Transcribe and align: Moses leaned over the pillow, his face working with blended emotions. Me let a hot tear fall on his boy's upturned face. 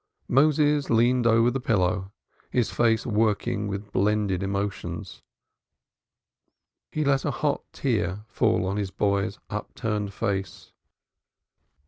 Moses 0.29 0.89
leaned 0.89 1.27
over 1.27 1.51
the 1.51 1.59
pillow, 1.59 2.11
his 2.49 2.71
face 2.71 3.05
working 3.05 3.67
with 3.67 3.91
blended 3.91 4.41
emotions. 4.41 5.21
Me 6.95 7.03
let 7.03 7.23
a 7.23 7.29
hot 7.29 7.61
tear 7.71 8.23
fall 8.27 8.65
on 8.65 8.77
his 8.77 8.89
boy's 8.89 9.37
upturned 9.51 10.11
face. 10.11 10.71